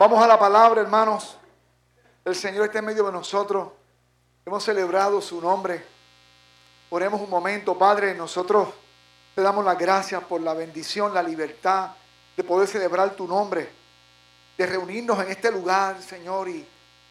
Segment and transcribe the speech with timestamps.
[0.00, 1.36] Vamos a la palabra, hermanos.
[2.24, 3.68] El Señor está en medio de nosotros.
[4.46, 5.84] Hemos celebrado su nombre.
[6.88, 8.14] Oremos un momento, Padre.
[8.14, 8.70] Nosotros
[9.34, 11.90] te damos las gracias por la bendición, la libertad
[12.34, 13.68] de poder celebrar tu nombre,
[14.56, 16.66] de reunirnos en este lugar, Señor, y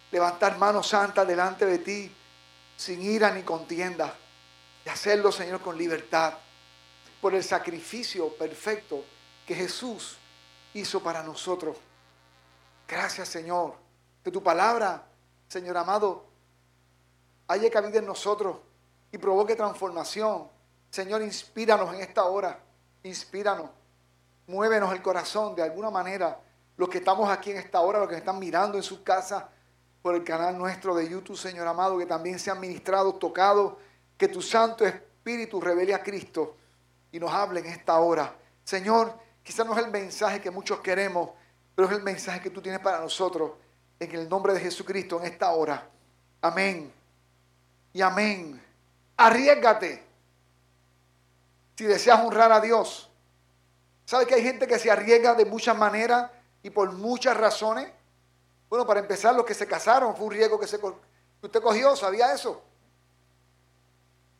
[0.09, 2.11] levantar manos santas delante de ti,
[2.75, 4.15] sin ira ni contienda,
[4.83, 6.33] y hacerlo, Señor, con libertad,
[7.21, 9.05] por el sacrificio perfecto
[9.45, 10.17] que Jesús
[10.73, 11.77] hizo para nosotros.
[12.89, 13.75] Gracias, Señor,
[14.23, 15.05] que tu palabra,
[15.47, 16.25] Señor amado,
[17.47, 18.57] haya cabida en nosotros
[19.11, 20.47] y provoque transformación.
[20.89, 22.59] Señor, inspíranos en esta hora,
[23.03, 23.69] inspíranos,
[24.47, 26.39] muévenos el corazón de alguna manera.
[26.77, 29.43] Los que estamos aquí en esta hora, los que están mirando en sus casas
[30.01, 33.73] por el canal nuestro de YouTube, Señor amado, que también sean ministrados, tocados,
[34.17, 36.55] que tu Santo Espíritu revele a Cristo
[37.11, 38.35] y nos hable en esta hora.
[38.63, 41.29] Señor, quizás no es el mensaje que muchos queremos,
[41.79, 43.51] pero es el mensaje que tú tienes para nosotros
[44.01, 45.87] en el nombre de Jesucristo en esta hora.
[46.41, 46.91] Amén.
[47.93, 48.61] Y amén.
[49.15, 50.03] Arriesgate.
[51.77, 53.09] Si deseas honrar a Dios.
[54.03, 56.29] ¿Sabe que hay gente que se arriesga de muchas maneras
[56.63, 57.89] y por muchas razones?
[58.67, 60.77] Bueno, para empezar, los que se casaron fue un riesgo que, se,
[61.41, 62.61] usted cogió, ¿sabía eso?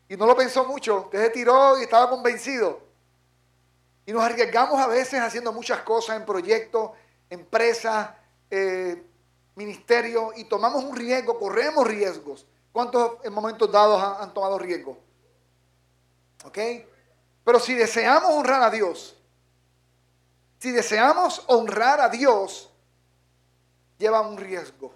[0.10, 2.82] Y no lo pensó mucho, usted se tiró y estaba convencido.
[4.06, 6.92] Y nos arriesgamos a veces haciendo muchas cosas en proyectos,
[7.30, 8.10] empresas,
[8.50, 9.04] eh,
[9.56, 12.46] ministerios, y tomamos un riesgo, corremos riesgos.
[12.72, 14.98] ¿Cuántos en momentos dados han, han tomado riesgo?
[16.46, 16.58] ¿Ok?
[17.44, 19.16] Pero si deseamos honrar a Dios,
[20.60, 22.70] si deseamos honrar a Dios,
[23.98, 24.94] lleva un riesgo.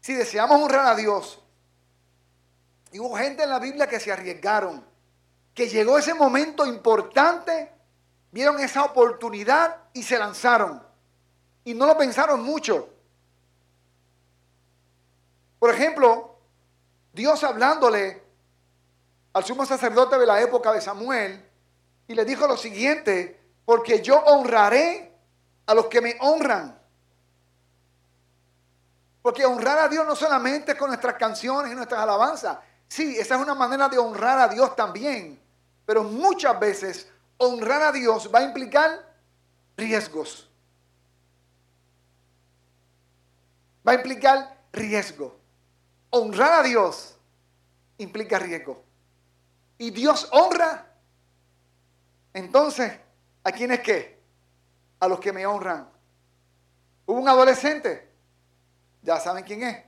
[0.00, 1.40] Si deseamos honrar a Dios,
[2.92, 4.84] y hubo gente en la Biblia que se arriesgaron,
[5.52, 7.73] que llegó ese momento importante,
[8.34, 10.84] vieron esa oportunidad y se lanzaron.
[11.62, 12.88] Y no lo pensaron mucho.
[15.60, 16.36] Por ejemplo,
[17.12, 18.24] Dios hablándole
[19.32, 21.48] al sumo sacerdote de la época de Samuel
[22.08, 25.12] y le dijo lo siguiente, porque yo honraré
[25.66, 26.76] a los que me honran.
[29.22, 32.58] Porque honrar a Dios no solamente con nuestras canciones y nuestras alabanzas.
[32.88, 35.40] Sí, esa es una manera de honrar a Dios también.
[35.86, 39.14] Pero muchas veces honrar a Dios va a implicar
[39.76, 40.50] riesgos.
[43.86, 45.36] Va a implicar riesgo.
[46.10, 47.16] Honrar a Dios
[47.98, 48.82] implica riesgo.
[49.78, 50.86] Y Dios honra.
[52.32, 52.92] Entonces,
[53.42, 54.14] ¿a quién es qué?
[55.04, 55.88] a los que me honran.
[57.06, 58.10] Hubo un adolescente,
[59.02, 59.84] ya saben quién es,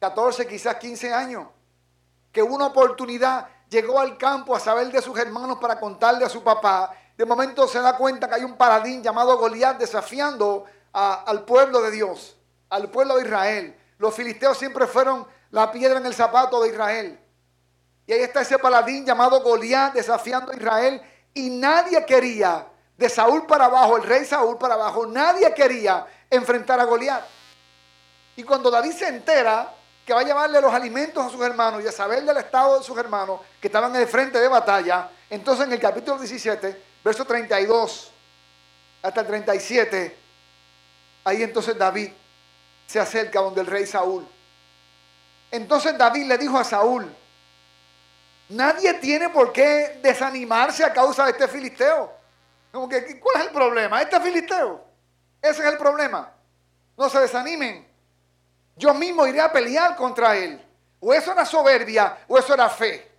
[0.00, 1.48] 14, quizás 15 años,
[2.32, 6.42] que una oportunidad llegó al campo a saber de sus hermanos para contarle a su
[6.42, 6.94] papá.
[7.14, 11.90] De momento se da cuenta que hay un paladín llamado Goliat desafiando al pueblo de
[11.90, 12.38] Dios,
[12.70, 13.76] al pueblo de Israel.
[13.98, 17.20] Los filisteos siempre fueron la piedra en el zapato de Israel.
[18.06, 21.02] Y ahí está ese paladín llamado Goliat desafiando a Israel
[21.34, 22.66] y nadie quería
[22.96, 27.22] de Saúl para abajo, el rey Saúl para abajo, nadie quería enfrentar a Goliat.
[28.36, 29.70] Y cuando David se entera
[30.06, 32.84] que va a llevarle los alimentos a sus hermanos y a saber del estado de
[32.84, 37.24] sus hermanos que estaban en el frente de batalla, entonces en el capítulo 17, verso
[37.24, 38.12] 32
[39.02, 40.16] hasta el 37,
[41.24, 42.12] ahí entonces David
[42.86, 44.26] se acerca donde el rey Saúl.
[45.50, 47.12] Entonces David le dijo a Saúl,
[48.48, 52.16] nadie tiene por qué desanimarse a causa de este filisteo
[52.88, 54.02] que, ¿cuál es el problema?
[54.02, 54.84] Este filisteo.
[55.40, 56.30] Ese es el problema.
[56.96, 57.86] No se desanimen.
[58.76, 60.62] Yo mismo iré a pelear contra él.
[61.00, 63.12] O eso era soberbia o eso era fe.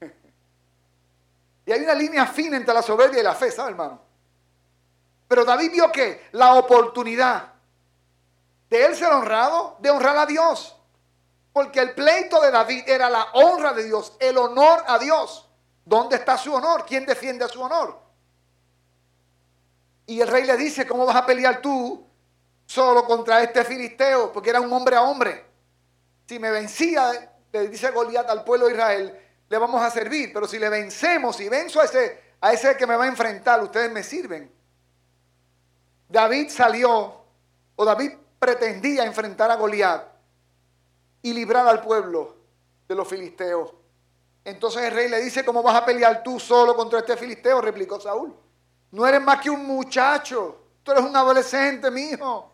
[1.66, 4.00] Y hay una línea fina entre la soberbia y la fe, ¿sabe, hermano?
[5.26, 7.52] Pero David vio que la oportunidad
[8.70, 10.76] de él ser honrado, de honrar a Dios.
[11.52, 15.48] Porque el pleito de David era la honra de Dios, el honor a Dios.
[15.84, 16.84] ¿Dónde está su honor?
[16.86, 17.98] ¿Quién defiende a su honor?
[20.06, 22.05] Y el rey le dice, ¿cómo vas a pelear tú
[22.66, 24.32] solo contra este filisteo?
[24.32, 25.44] Porque era un hombre a hombre.
[26.26, 30.32] Si me vencía, le dice Goliat al pueblo de Israel, le vamos a servir.
[30.32, 33.62] Pero si le vencemos, y venzo a ese, a ese que me va a enfrentar,
[33.62, 34.52] ustedes me sirven.
[36.08, 37.24] David salió,
[37.76, 40.04] o David pretendía enfrentar a Goliat
[41.22, 42.36] y librar al pueblo
[42.86, 43.72] de los filisteos.
[44.44, 47.60] Entonces el rey le dice, ¿cómo vas a pelear tú solo contra este filisteo?
[47.60, 48.32] Replicó Saúl.
[48.92, 50.60] No eres más que un muchacho.
[50.84, 52.52] Tú eres un adolescente, mi hijo.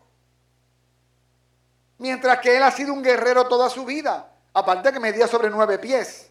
[2.03, 4.29] Mientras que él ha sido un guerrero toda su vida.
[4.53, 6.29] Aparte que medía sobre nueve pies.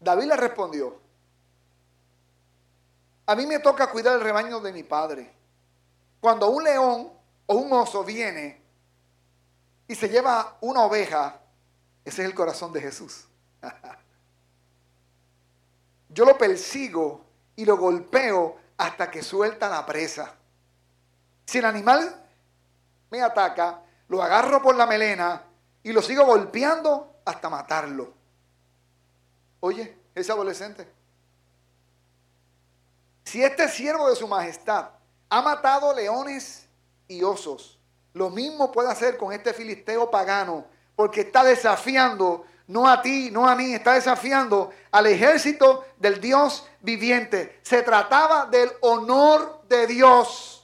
[0.00, 1.00] David le respondió,
[3.24, 5.32] a mí me toca cuidar el rebaño de mi padre.
[6.20, 7.12] Cuando un león
[7.46, 8.60] o un oso viene
[9.86, 11.38] y se lleva una oveja,
[12.04, 13.28] ese es el corazón de Jesús.
[16.08, 17.24] Yo lo persigo
[17.54, 20.34] y lo golpeo hasta que suelta la presa.
[21.46, 22.21] Si el animal
[23.12, 25.42] me ataca, lo agarro por la melena
[25.82, 28.14] y lo sigo golpeando hasta matarlo.
[29.60, 30.90] Oye, ese adolescente.
[33.22, 34.88] Si este siervo de su majestad
[35.28, 36.66] ha matado leones
[37.06, 37.78] y osos,
[38.14, 40.64] lo mismo puede hacer con este filisteo pagano,
[40.96, 46.66] porque está desafiando no a ti, no a mí, está desafiando al ejército del Dios
[46.80, 47.60] viviente.
[47.62, 50.61] Se trataba del honor de Dios.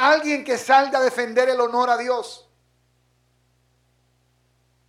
[0.00, 2.48] Alguien que salga a defender el honor a Dios.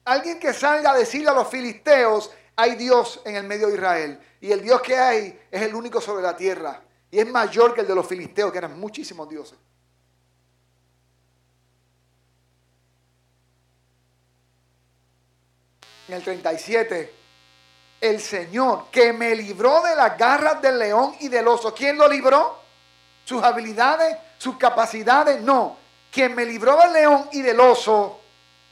[0.05, 4.21] Alguien que salga a decirle a los filisteos, hay Dios en el medio de Israel.
[4.39, 6.81] Y el Dios que hay es el único sobre la tierra.
[7.11, 9.57] Y es mayor que el de los filisteos, que eran muchísimos dioses.
[16.07, 17.13] En el 37,
[17.99, 21.73] el Señor que me libró de las garras del león y del oso.
[21.73, 22.61] ¿Quién lo libró?
[23.25, 24.30] ¿Sus habilidades?
[24.41, 25.39] ¿Sus capacidades?
[25.39, 25.77] No.
[26.11, 28.19] Quien me libró del león y del oso,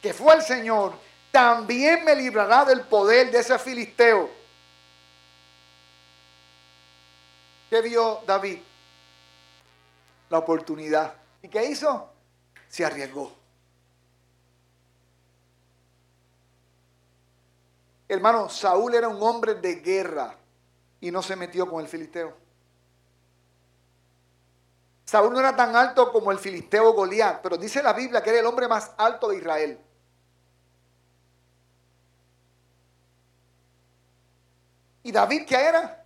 [0.02, 0.94] que fue el Señor,
[1.32, 4.32] también me librará del poder de ese filisteo.
[7.70, 8.58] ¿Qué vio David?
[10.32, 11.14] La oportunidad.
[11.44, 12.10] ¿Y qué hizo?
[12.68, 13.32] Se arriesgó.
[18.08, 20.36] Hermano, Saúl era un hombre de guerra
[21.00, 22.49] y no se metió con el filisteo.
[25.10, 28.42] Saúl no era tan alto como el filisteo Goliat, pero dice la Biblia que era
[28.42, 29.80] el hombre más alto de Israel.
[35.02, 36.06] ¿Y David qué era?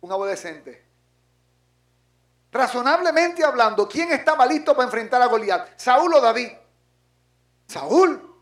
[0.00, 0.84] Un adolescente.
[2.50, 5.78] Razonablemente hablando, ¿quién estaba listo para enfrentar a Goliat?
[5.78, 6.50] ¿Saúl o David?
[7.68, 8.34] Saúl.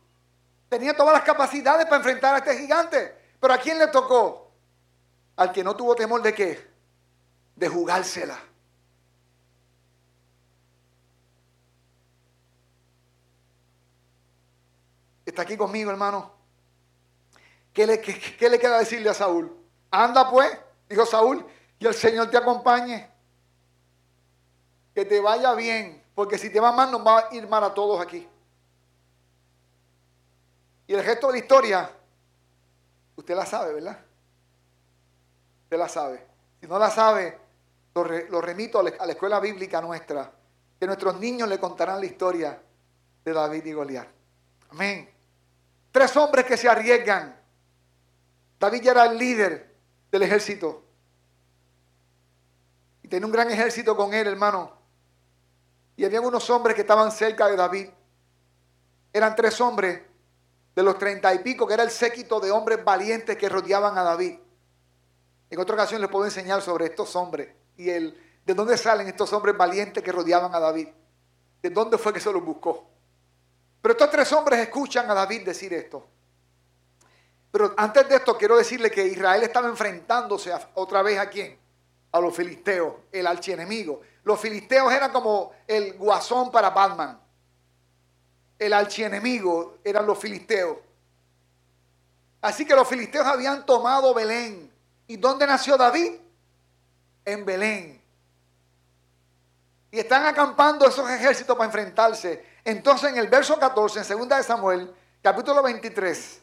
[0.71, 3.15] Tenía todas las capacidades para enfrentar a este gigante.
[3.39, 4.51] Pero ¿a quién le tocó?
[5.37, 6.67] Al que no tuvo temor de qué?
[7.55, 8.52] De jugársela.
[15.33, 16.31] ¿Está aquí conmigo, hermano?
[17.73, 19.51] ¿Qué le, queda decirle a Saúl?
[19.91, 20.53] Anda pues,
[20.91, 21.43] dijo Saúl,
[21.79, 23.11] y el Señor te acompañe.
[24.95, 27.73] Que te vaya bien, porque si te va mal nos va a ir mal a
[27.73, 28.29] todos aquí.
[30.87, 31.91] Y el resto de la historia,
[33.17, 33.99] usted la sabe, ¿verdad?
[35.63, 36.27] Usted la sabe.
[36.61, 37.39] Si no la sabe,
[37.95, 40.31] lo, remito a la escuela bíblica nuestra,
[40.79, 42.63] que nuestros niños le contarán la historia
[43.25, 44.09] de David y Goliat.
[44.69, 45.12] Amén.
[45.93, 47.39] Tres hombres que se arriesgan.
[48.59, 49.75] David ya era el líder
[50.11, 50.83] del ejército.
[53.03, 54.73] Y tenía un gran ejército con él, hermano.
[55.97, 57.91] Y había unos hombres que estaban cerca de David.
[59.13, 60.01] Eran tres hombres
[60.75, 64.03] de los treinta y pico, que era el séquito de hombres valientes que rodeaban a
[64.03, 64.39] David.
[65.51, 69.31] En otra ocasión les puedo enseñar sobre estos hombres y el, de dónde salen estos
[69.35, 70.89] hombres valientes que rodeaban a David.
[71.61, 72.89] De dónde fue que se los buscó.
[73.83, 76.07] Pero estos tres hombres escuchan a David decir esto.
[77.51, 81.59] Pero antes de esto quiero decirle que Israel estaba enfrentándose otra vez a quién?
[82.13, 84.01] A los filisteos, el archienemigo.
[84.25, 87.19] Los filisteos eran como el guasón para Batman
[88.67, 90.79] el archienemigo eran los filisteos.
[92.41, 94.73] Así que los filisteos habían tomado Belén.
[95.07, 96.13] ¿Y dónde nació David?
[97.25, 98.01] En Belén.
[99.91, 102.45] Y están acampando esos ejércitos para enfrentarse.
[102.65, 106.41] Entonces en el verso 14, en 2 de Samuel, capítulo 23,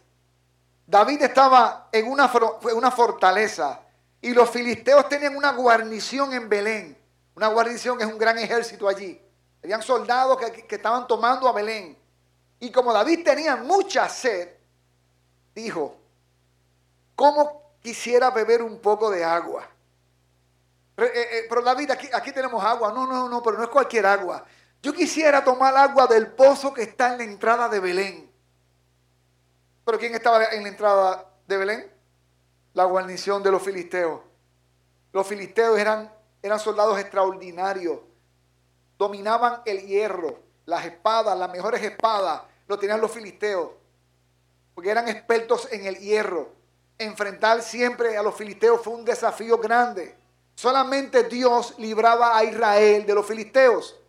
[0.86, 2.32] David estaba en una,
[2.76, 3.82] una fortaleza
[4.22, 6.98] y los filisteos tenían una guarnición en Belén.
[7.36, 9.22] Una guarnición es un gran ejército allí.
[9.64, 11.98] Habían soldados que, que estaban tomando a Belén.
[12.60, 14.50] Y como David tenía mucha sed,
[15.56, 15.96] dijo,
[17.16, 19.66] ¿cómo quisiera beber un poco de agua?
[20.98, 22.92] Eh, eh, pero David, aquí, aquí tenemos agua.
[22.92, 24.44] No, no, no, pero no es cualquier agua.
[24.82, 28.32] Yo quisiera tomar agua del pozo que está en la entrada de Belén.
[29.86, 31.92] ¿Pero quién estaba en la entrada de Belén?
[32.74, 34.22] La guarnición de los filisteos.
[35.12, 38.00] Los filisteos eran, eran soldados extraordinarios.
[38.98, 43.72] Dominaban el hierro, las espadas, las mejores espadas lo tenían los filisteos,
[44.76, 46.54] porque eran expertos en el hierro.
[47.00, 50.16] Enfrentar siempre a los filisteos fue un desafío grande.
[50.54, 54.00] Solamente Dios libraba a Israel de los filisteos.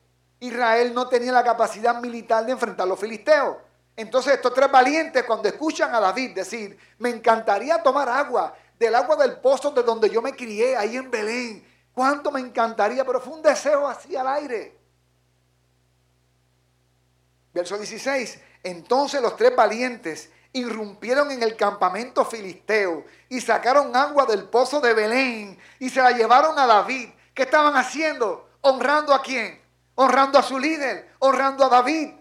[0.40, 3.58] Israel no tenía la capacidad militar de enfrentar a los filisteos.
[3.94, 9.16] Entonces estos tres valientes cuando escuchan a David decir, me encantaría tomar agua del agua
[9.16, 11.66] del pozo de donde yo me crié, ahí en Belén.
[11.92, 14.78] Cuánto me encantaría, pero fue un deseo así al aire.
[17.52, 18.40] Verso 16.
[18.62, 24.94] Entonces los tres valientes irrumpieron en el campamento filisteo y sacaron agua del pozo de
[24.94, 27.10] Belén y se la llevaron a David.
[27.34, 28.48] ¿Qué estaban haciendo?
[28.62, 29.60] Honrando a quién?
[29.94, 32.12] Honrando a su líder, honrando a David.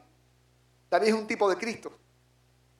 [0.89, 1.91] David es un tipo de Cristo,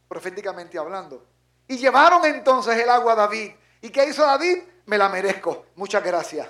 [0.07, 1.25] proféticamente hablando.
[1.67, 3.51] Y llevaron entonces el agua a David.
[3.81, 4.57] ¿Y qué hizo David?
[4.85, 5.67] Me la merezco.
[5.75, 6.47] Muchas gracias.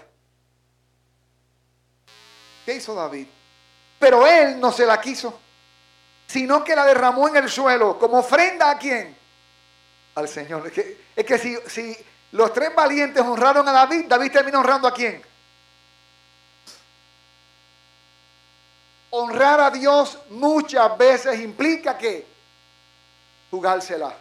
[2.65, 3.27] ¿Qué hizo David?
[3.99, 5.39] Pero él no se la quiso,
[6.25, 9.17] sino que la derramó en el suelo como ofrenda a quién?
[10.15, 10.71] Al Señor.
[11.15, 11.97] Es que, si, si
[12.31, 15.21] los tres valientes honraron a David, David terminó honrando a quién?
[19.11, 22.27] Honrar a Dios muchas veces implica que
[23.49, 24.15] jugársela,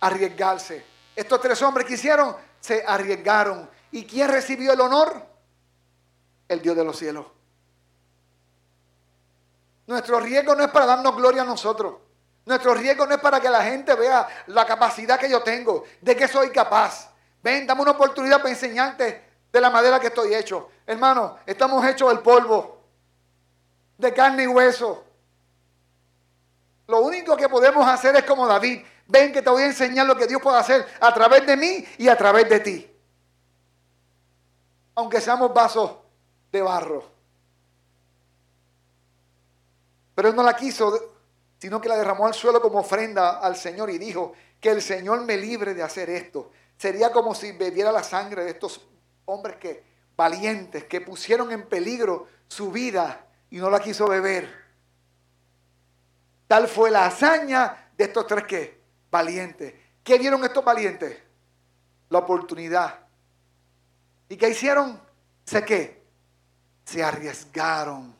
[0.00, 0.84] arriesgarse.
[1.16, 3.68] Estos tres hombres que hicieron se arriesgaron.
[3.90, 5.26] ¿Y quién recibió el honor?
[6.46, 7.26] El Dios de los cielos.
[9.86, 11.94] Nuestro riesgo no es para darnos gloria a nosotros.
[12.44, 16.14] Nuestro riesgo no es para que la gente vea la capacidad que yo tengo, de
[16.14, 17.10] que soy capaz.
[17.42, 20.68] Ven, dame una oportunidad para enseñarte de la madera que estoy hecho.
[20.86, 22.77] Hermano, estamos hechos del polvo,
[23.98, 25.04] de carne y hueso.
[26.86, 28.82] Lo único que podemos hacer es como David.
[29.06, 31.84] Ven que te voy a enseñar lo que Dios puede hacer a través de mí
[31.98, 32.90] y a través de ti.
[34.94, 35.96] Aunque seamos vasos
[36.50, 37.04] de barro.
[40.14, 41.14] Pero él no la quiso,
[41.58, 45.20] sino que la derramó al suelo como ofrenda al Señor y dijo, que el Señor
[45.22, 46.50] me libre de hacer esto.
[46.76, 48.80] Sería como si bebiera la sangre de estos
[49.24, 49.84] hombres que
[50.16, 54.48] valientes, que pusieron en peligro su vida y no la quiso beber.
[56.46, 59.74] Tal fue la hazaña de estos tres que valientes.
[60.02, 61.18] ¿Qué vieron estos valientes?
[62.08, 63.00] La oportunidad.
[64.28, 65.00] ¿Y qué hicieron?
[65.44, 66.02] Sé qué.
[66.84, 68.16] Se arriesgaron.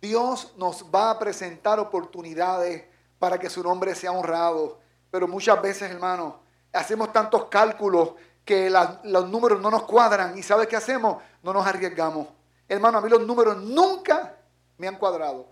[0.00, 2.84] Dios nos va a presentar oportunidades
[3.18, 4.80] para que su nombre sea honrado.
[5.10, 6.40] Pero muchas veces, hermano,
[6.78, 8.12] hacemos tantos cálculos
[8.44, 10.38] que los números no nos cuadran.
[10.38, 11.22] ¿Y sabes qué hacemos?
[11.42, 12.28] No nos arriesgamos.
[12.68, 14.36] Hermano, a mí los números nunca
[14.78, 15.46] me han cuadrado.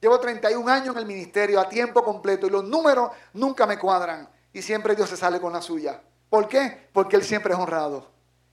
[0.00, 4.28] Llevo 31 años en el ministerio a tiempo completo y los números nunca me cuadran.
[4.52, 6.00] Y siempre Dios se sale con la suya.
[6.30, 6.88] ¿Por qué?
[6.92, 8.06] Porque Él siempre es honrado.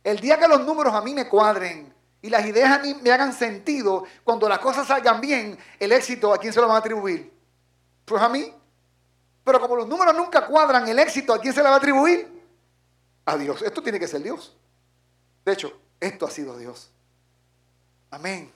[0.03, 3.11] El día que los números a mí me cuadren, y las ideas a mí me
[3.11, 6.79] hagan sentido, cuando las cosas salgan bien, el éxito, ¿a quién se lo van a
[6.79, 7.31] atribuir?
[8.03, 8.51] Pues a mí.
[9.45, 12.43] Pero como los números nunca cuadran, el éxito, ¿a quién se le va a atribuir?
[13.25, 13.61] A Dios.
[13.61, 14.57] Esto tiene que ser Dios.
[15.45, 16.91] De hecho, esto ha sido Dios.
[18.09, 18.51] Amén.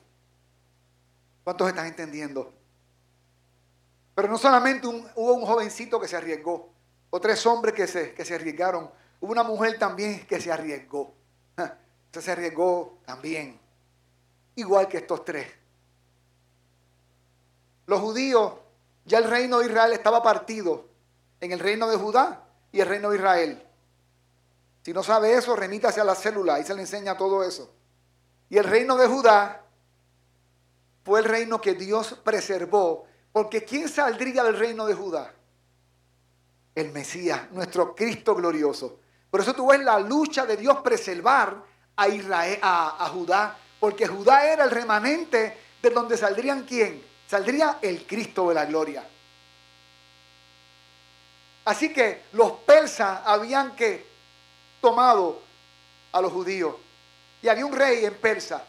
[1.44, 2.52] ¿Cuántos están entendiendo?
[4.16, 6.74] Pero no solamente hubo un jovencito que se arriesgó,
[7.12, 8.90] o tres hombres que se, que se arriesgaron,
[9.22, 11.14] hubo una mujer también que se arriesgó.
[12.12, 13.60] Se arriesgó también,
[14.56, 15.48] igual que estos tres.
[17.86, 18.54] Los judíos,
[19.06, 20.88] ya el reino de Israel estaba partido
[21.42, 23.64] en el reino de Judá y el reino de Israel.
[24.84, 27.72] Si no sabe eso, remítase a la célula y se le enseña todo eso.
[28.50, 29.62] Y el reino de Judá
[31.04, 35.34] fue el reino que Dios preservó, porque ¿quién saldría del reino de Judá?
[36.76, 39.00] El Mesías, nuestro Cristo glorioso.
[39.30, 41.64] Por eso tú ves la lucha de Dios preservar
[41.96, 47.04] a Israel, a, Judá, porque Judá era el remanente de donde saldrían quién?
[47.30, 49.04] Saldría el Cristo de la gloria.
[51.66, 54.08] Así que los persas habían que
[54.82, 55.40] tomado
[56.12, 56.76] a los judíos.
[57.44, 58.64] Y había un rey en Persa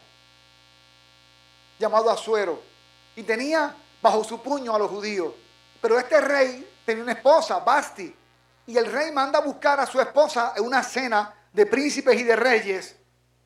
[1.79, 2.61] llamado Asuero.
[3.15, 5.33] Y tenía bajo su puño a los judíos.
[5.81, 8.15] Pero este rey tenía una esposa, Basti.
[8.67, 12.23] Y el rey manda a buscar a su esposa en una cena de príncipes y
[12.23, 12.95] de reyes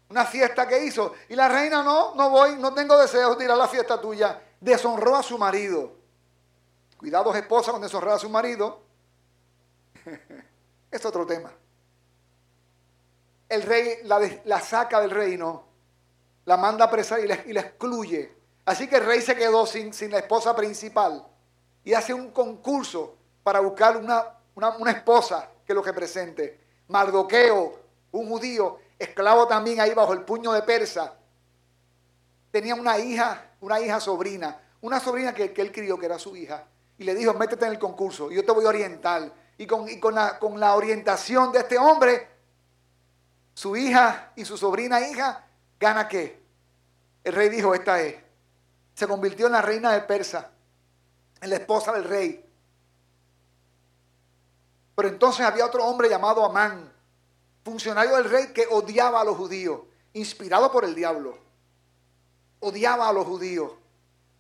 [0.10, 1.14] una fiesta que hizo.
[1.30, 4.40] Y la reina, no, no voy, no tengo deseos de ir a la fiesta tuya.
[4.60, 5.96] Deshonró a su marido.
[6.98, 8.82] Cuidado, esposa, con deshonrar a su marido.
[10.92, 11.52] es otro tema.
[13.48, 15.66] El rey la, saca del reino,
[16.46, 18.36] la manda a presar y la, excluye.
[18.66, 21.26] Así que el rey se quedó sin, sin, la esposa principal
[21.84, 26.60] y hace un concurso para buscar una, una, esposa que lo represente.
[26.88, 27.80] Mardoqueo,
[28.12, 31.16] un judío, esclavo también ahí bajo el puño de Persa,
[32.50, 36.68] tenía una hija, una hija sobrina, una sobrina que, él crió, que era su hija,
[37.00, 39.34] y le dijo, métete en el concurso, y yo te voy a orientar.
[39.58, 42.28] Y con, con, la, con la orientación de este hombre,
[43.56, 45.48] su hija y su sobrina hija,
[45.80, 46.44] ¿gana qué?
[47.24, 48.16] El rey dijo, esta es.
[48.94, 50.52] Se convirtió en la reina de Persa.
[51.42, 52.48] en la esposa del rey.
[54.96, 56.94] Pero entonces había otro hombre llamado Amán,
[57.64, 59.82] funcionario del rey que odiaba a los judíos,
[60.14, 61.45] inspirado por el diablo.
[62.66, 63.74] Odiaba a los judíos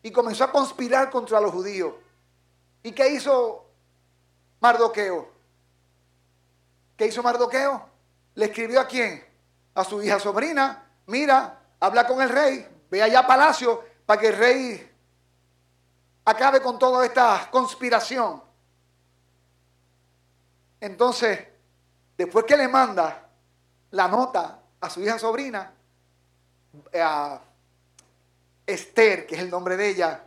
[0.02, 1.94] y comenzó a conspirar contra los judíos.
[2.82, 3.68] ¿Y qué hizo
[4.60, 5.30] Mardoqueo?
[6.98, 7.88] ¿Qué hizo Mardoqueo?
[8.34, 9.24] Le escribió a quién?
[9.76, 10.90] A su hija sobrina.
[11.06, 14.92] Mira, habla con el rey, ve allá a palacio para que el rey
[16.26, 18.42] acabe con toda esta conspiración.
[20.82, 21.48] Entonces,
[22.18, 23.30] después que le manda
[23.92, 25.72] la nota a su hija sobrina,
[27.00, 27.40] a
[28.66, 30.24] Esther, que es el nombre de ella,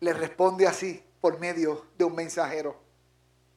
[0.00, 2.76] le responde así por medio de un mensajero.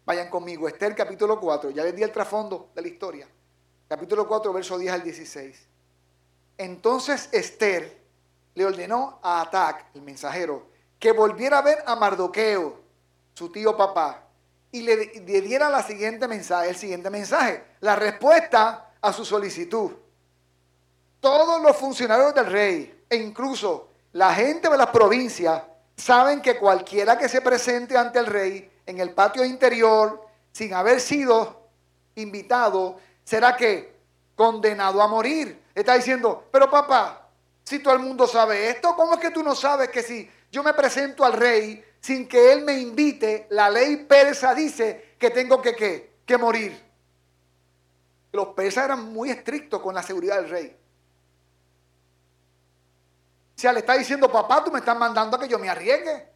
[0.05, 3.27] Vayan conmigo, Esther capítulo 4, ya les di el trasfondo de la historia.
[3.87, 5.67] Capítulo 4, verso 10 al 16.
[6.57, 8.01] Entonces Esther
[8.53, 10.67] le ordenó a Atac, el mensajero,
[10.99, 12.79] que volviera a ver a Mardoqueo,
[13.33, 14.25] su tío papá,
[14.71, 14.97] y le,
[15.41, 19.91] diera la siguiente mensaje, el siguiente mensaje, la respuesta a su solicitud.
[21.19, 25.61] Todos los funcionarios del rey e incluso la gente de las provincias
[25.95, 30.99] saben que cualquiera que se presente ante el rey en el patio interior sin haber
[30.99, 31.67] sido
[32.15, 33.95] invitado será que
[34.35, 35.61] condenado a morir.
[35.73, 37.29] Está diciendo, pero papá,
[37.63, 40.63] si todo el mundo sabe esto, ¿cómo es que tú no sabes que si yo
[40.63, 45.61] me presento al rey sin que él me invite, la ley persa dice que tengo
[45.61, 46.13] que, ¿qué?
[46.25, 46.81] que morir?
[48.31, 50.77] Los persas eran muy estrictos con la seguridad del rey.
[53.55, 56.27] O sea, le está diciendo, papá, tú me estás mandando a que yo me arriesgue.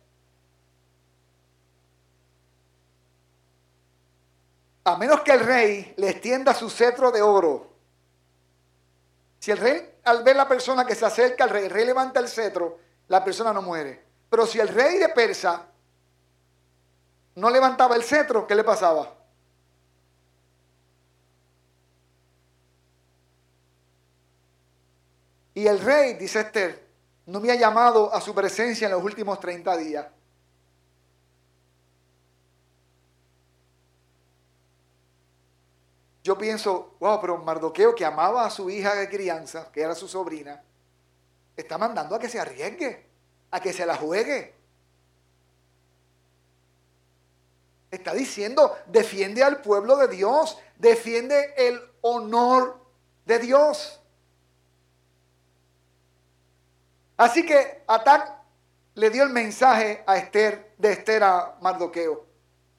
[4.85, 7.73] A menos que el rey le extienda su cetro de oro.
[9.39, 12.21] Si el rey, al ver la persona que se acerca al rey, el rey levanta
[12.21, 14.01] el cetro, la persona no muere.
[14.29, 15.65] Pero si el rey de Persa
[17.35, 19.13] no levantaba el cetro, ¿qué le pasaba?
[25.53, 26.88] Y el rey, dice Esther,
[27.29, 30.07] no me ha llamado a su presencia en los últimos 30 días.
[36.23, 40.07] Yo pienso, wow, pero Mardoqueo, que amaba a su hija de crianza, que era su
[40.07, 40.63] sobrina,
[41.55, 43.05] está mandando a que se arriesgue,
[43.51, 44.55] a que se la juegue.
[47.91, 52.83] Está diciendo, defiende al pueblo de Dios, defiende el honor
[53.25, 53.98] de Dios.
[57.19, 58.31] Así que Atac
[58.95, 62.25] le dio el mensaje a Esther, de Esther a Mardoqueo.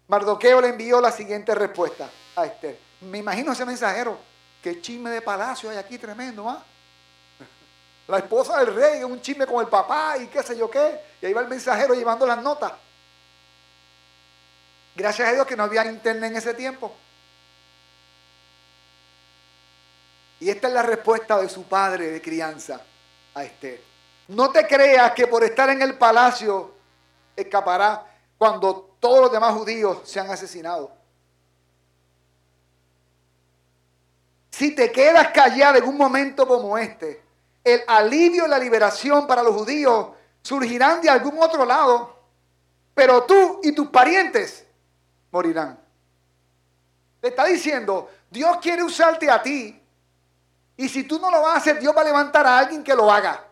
[0.09, 2.79] Mardoqueo le envió la siguiente respuesta a Esther.
[3.03, 4.19] Me imagino ese mensajero.
[4.63, 6.65] Qué chisme de palacio hay aquí tremendo, ¿ah?
[8.09, 10.99] La esposa del rey, un chisme con el papá y qué sé yo qué.
[11.21, 12.73] Y ahí va el mensajero llevando las notas.
[14.97, 16.97] Gracias a Dios que no había internet en ese tiempo.
[20.41, 22.81] Y esta es la respuesta de su padre de crianza
[23.35, 23.90] a Esther.
[24.31, 26.73] No te creas que por estar en el palacio
[27.35, 28.07] escapará
[28.39, 30.93] cuando todos los demás judíos se han asesinado.
[34.53, 37.21] Si te quedas callado en un momento como este,
[37.65, 40.11] el alivio y la liberación para los judíos
[40.43, 42.17] surgirán de algún otro lado,
[42.95, 44.65] pero tú y tus parientes
[45.33, 45.77] morirán.
[47.21, 49.83] Le está diciendo, Dios quiere usarte a ti,
[50.77, 52.95] y si tú no lo vas a hacer, Dios va a levantar a alguien que
[52.95, 53.50] lo haga.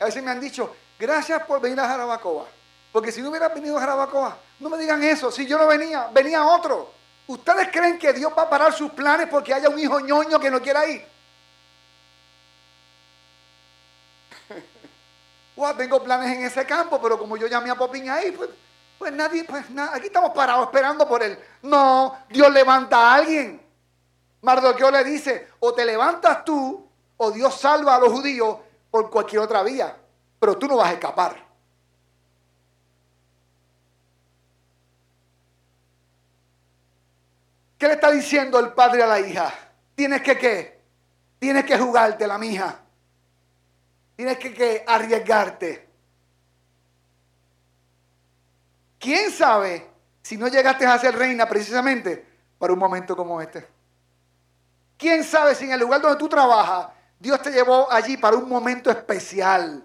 [0.00, 2.46] A veces me han dicho, gracias por venir a Jarabacoa.
[2.90, 5.30] Porque si no hubiera venido a Jarabacoa, no me digan eso.
[5.30, 6.90] Si yo no venía, venía otro.
[7.26, 10.50] ¿Ustedes creen que Dios va a parar sus planes porque haya un hijo ñoño que
[10.50, 11.06] no quiera ir?
[15.76, 18.48] tengo planes en ese campo, pero como yo llamé a Popín ahí, pues,
[18.98, 21.38] pues nadie, pues nada, aquí estamos parados esperando por él.
[21.62, 23.62] No, Dios levanta a alguien.
[24.40, 28.56] Mardoqueo le dice, o te levantas tú, o Dios salva a los judíos
[28.90, 29.96] por cualquier otra vía,
[30.38, 31.50] pero tú no vas a escapar.
[37.78, 39.52] ¿Qué le está diciendo el padre a la hija?
[39.94, 40.80] Tienes que qué?
[41.38, 42.80] Tienes que jugarte la mija.
[44.16, 45.88] Tienes que, que arriesgarte.
[48.98, 52.22] ¿Quién sabe si no llegaste a ser reina precisamente
[52.58, 53.66] para un momento como este?
[54.98, 56.88] ¿Quién sabe si en el lugar donde tú trabajas
[57.20, 59.84] Dios te llevó allí para un momento especial.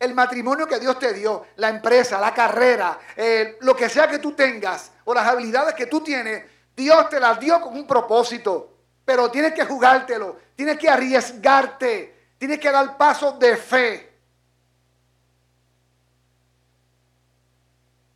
[0.00, 4.18] El matrimonio que Dios te dio, la empresa, la carrera, eh, lo que sea que
[4.18, 6.44] tú tengas o las habilidades que tú tienes,
[6.74, 8.78] Dios te las dio con un propósito.
[9.04, 14.10] Pero tienes que jugártelo, tienes que arriesgarte, Tienes que dar pasos de fe.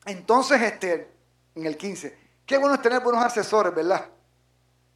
[0.06, 1.12] Entonces Esther,
[1.54, 4.08] en el 15, qué bueno es tener buenos asesores, ¿verdad?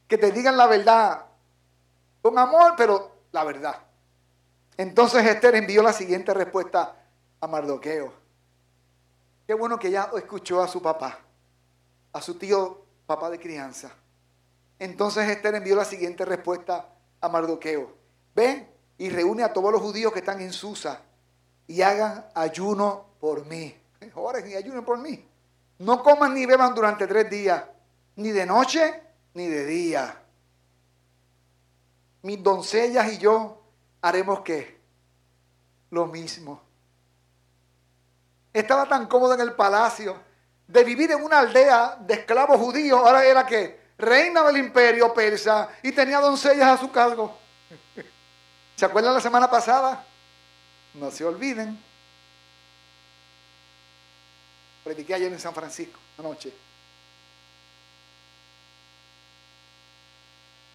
[0.07, 1.25] Que te digan la verdad
[2.21, 3.75] con amor, pero la verdad.
[4.77, 6.95] Entonces Esther envió la siguiente respuesta
[7.41, 8.13] a Mardoqueo.
[9.45, 11.19] Qué bueno que ella escuchó a su papá,
[12.13, 13.91] a su tío papá de crianza.
[14.77, 16.87] Entonces Esther envió la siguiente respuesta
[17.19, 17.93] a Mardoqueo.
[18.35, 21.01] Ven y reúne a todos los judíos que están en Susa
[21.67, 23.75] y hagan ayuno por mí.
[24.15, 25.25] Oren y ayunen por mí.
[25.79, 27.63] No coman ni beban durante tres días,
[28.15, 29.01] ni de noche
[29.33, 30.21] ni de día.
[32.21, 33.61] Mis doncellas y yo
[34.01, 34.79] haremos qué?
[35.91, 36.61] Lo mismo.
[38.53, 40.19] Estaba tan cómodo en el palacio
[40.67, 42.99] de vivir en una aldea de esclavos judíos.
[42.99, 47.37] Ahora era que reina del imperio persa y tenía doncellas a su cargo.
[48.75, 50.05] ¿Se acuerdan la semana pasada?
[50.93, 51.77] No se olviden.
[54.83, 56.53] Prediqué ayer en San Francisco, anoche.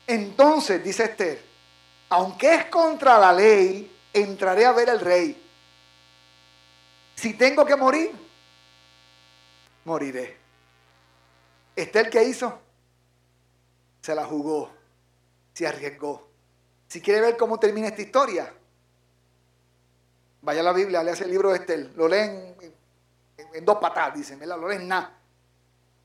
[0.06, 1.42] Entonces, dice Esther,
[2.10, 5.40] aunque es contra la ley, entraré a ver al rey.
[7.14, 8.12] Si tengo que morir,
[9.84, 10.36] moriré.
[11.74, 12.58] Esther, ¿qué hizo?
[14.02, 14.70] Se la jugó,
[15.52, 16.28] se arriesgó.
[16.86, 18.52] Si quiere ver cómo termina esta historia,
[20.42, 22.54] vaya a la Biblia, lea el libro de Esther, lo leen
[23.36, 24.58] en, dos patadas, dicen, ¿verdad?
[24.58, 25.18] Lo leen en nada.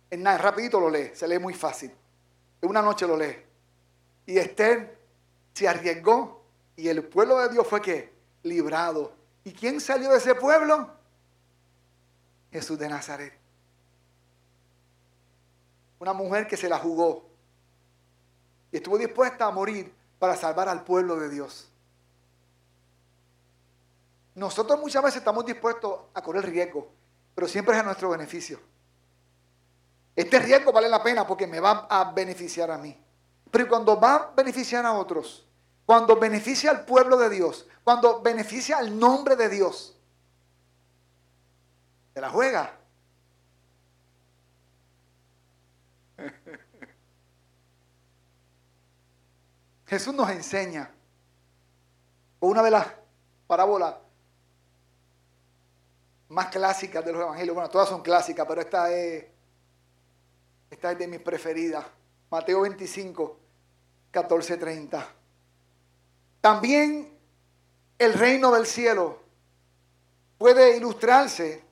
[0.09, 1.93] En nada, rapidito lo lee, se lee muy fácil.
[2.61, 3.48] En una noche lo lee.
[4.29, 4.95] Y Esther
[5.55, 6.43] se arriesgó
[6.75, 8.13] y el pueblo de Dios fue que
[8.43, 9.11] librado.
[9.43, 10.87] ¿Y quién salió de ese pueblo?
[12.51, 13.33] Jesús de Nazaret.
[15.97, 17.27] Una mujer que se la jugó
[18.71, 21.67] y estuvo dispuesta a morir para salvar al pueblo de Dios.
[24.35, 26.87] Nosotros muchas veces estamos dispuestos a correr riesgo,
[27.33, 28.59] pero siempre es a nuestro beneficio.
[30.15, 32.95] Este riesgo vale la pena porque me va a beneficiar a mí.
[33.51, 35.45] Pero cuando va a beneficiar a otros,
[35.85, 39.97] cuando beneficia al pueblo de Dios, cuando beneficia al nombre de Dios,
[42.13, 42.75] se la juega.
[49.87, 50.91] Jesús nos enseña
[52.39, 52.85] una de las
[53.47, 53.95] parábolas
[56.29, 57.55] más clásicas de los evangelios.
[57.55, 59.25] Bueno, todas son clásicas, pero esta es,
[60.69, 61.83] esta es de mis preferidas.
[62.31, 63.37] Mateo 25,
[64.11, 65.15] 14, 30.
[66.41, 67.17] También
[67.97, 69.19] el reino del cielo
[70.37, 71.63] puede ilustrarse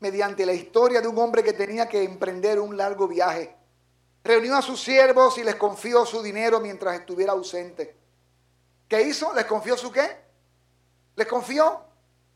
[0.00, 3.54] mediante la historia de un hombre que tenía que emprender un largo viaje.
[4.24, 7.96] Reunió a sus siervos y les confió su dinero mientras estuviera ausente.
[8.88, 9.32] ¿Qué hizo?
[9.34, 10.16] ¿Les confió su qué?
[11.14, 11.80] Les confió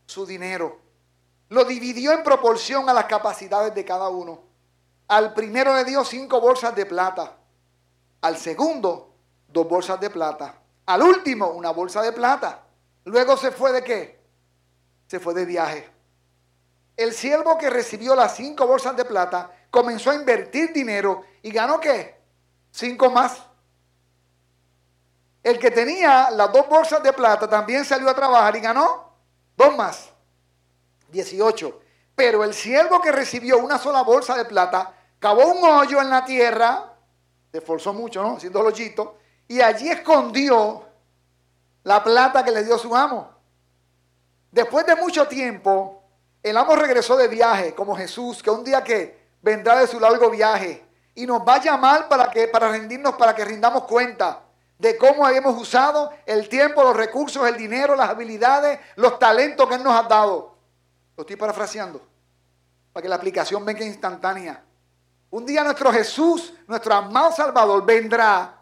[0.05, 0.79] su dinero.
[1.49, 4.41] Lo dividió en proporción a las capacidades de cada uno.
[5.09, 7.37] Al primero le dio cinco bolsas de plata.
[8.21, 9.13] Al segundo,
[9.47, 10.55] dos bolsas de plata.
[10.85, 12.63] Al último, una bolsa de plata.
[13.05, 14.19] Luego se fue de qué?
[15.07, 15.89] Se fue de viaje.
[16.95, 21.79] El siervo que recibió las cinco bolsas de plata comenzó a invertir dinero y ganó
[21.79, 22.19] qué?
[22.71, 23.43] Cinco más.
[25.43, 29.13] El que tenía las dos bolsas de plata también salió a trabajar y ganó
[29.55, 30.09] dos más.
[31.11, 31.81] 18.
[32.15, 36.25] Pero el siervo que recibió una sola bolsa de plata cavó un hoyo en la
[36.25, 36.96] tierra,
[37.51, 38.37] se esforzó mucho, ¿no?
[38.37, 40.85] Haciendo hoyito, y allí escondió
[41.83, 43.29] la plata que le dio su amo.
[44.51, 46.03] Después de mucho tiempo,
[46.43, 50.29] el amo regresó de viaje, como Jesús, que un día que vendrá de su largo
[50.29, 54.41] viaje y nos va a llamar para, que, para rendirnos, para que rindamos cuenta
[54.77, 59.75] de cómo habíamos usado el tiempo, los recursos, el dinero, las habilidades, los talentos que
[59.75, 60.55] Él nos ha dado.
[61.15, 62.01] Lo estoy parafraseando,
[62.93, 64.63] para que la aplicación venga instantánea.
[65.29, 68.57] Un día nuestro Jesús, nuestro amado Salvador, vendrá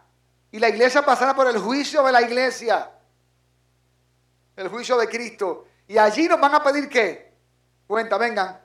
[0.50, 2.90] y la iglesia pasará por el juicio de la iglesia,
[4.56, 5.66] el juicio de Cristo.
[5.86, 7.32] Y allí nos van a pedir qué?
[7.86, 8.60] Cuenta, vengan.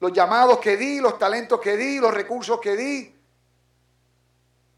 [0.00, 3.16] Los llamados que di, los talentos que di, los recursos que di,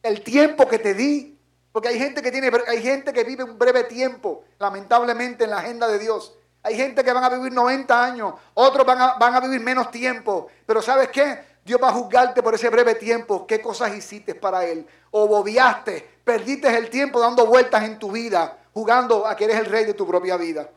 [0.02, 1.38] el tiempo que te di.
[1.72, 5.58] Porque hay gente que tiene, hay gente que vive un breve tiempo, lamentablemente, en la
[5.58, 6.36] agenda de Dios.
[6.62, 9.90] Hay gente que van a vivir 90 años, otros van a, van a vivir menos
[9.90, 10.46] tiempo.
[10.64, 11.53] Pero ¿sabes qué?
[11.64, 13.46] Dios va a juzgarte por ese breve tiempo.
[13.46, 14.86] ¿Qué cosas hiciste para Él?
[15.10, 19.66] O bobeaste, perdiste el tiempo dando vueltas en tu vida, jugando a que eres el
[19.66, 20.68] rey de tu propia vida.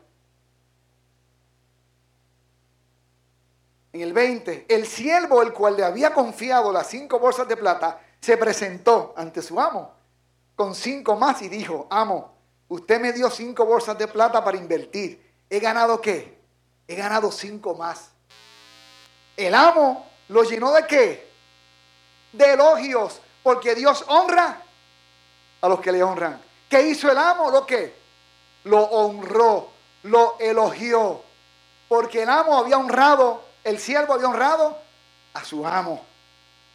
[3.92, 8.00] En el 20, el siervo, el cual le había confiado las cinco bolsas de plata,
[8.20, 9.98] se presentó ante su amo
[10.58, 12.34] con cinco más y dijo, amo,
[12.66, 15.24] usted me dio cinco bolsas de plata para invertir.
[15.48, 16.36] ¿He ganado qué?
[16.88, 18.10] He ganado cinco más.
[19.36, 21.30] El amo lo llenó de qué?
[22.32, 24.62] De elogios, porque Dios honra
[25.60, 26.40] a los que le honran.
[26.68, 27.50] ¿Qué hizo el amo?
[27.50, 27.94] Lo que
[28.64, 29.70] lo honró,
[30.02, 31.22] lo elogió,
[31.88, 34.78] porque el amo había honrado, el siervo había honrado
[35.32, 36.04] a su amo.